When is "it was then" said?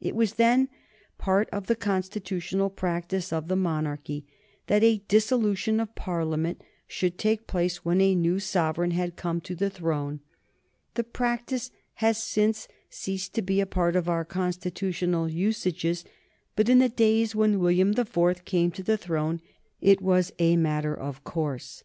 0.00-0.68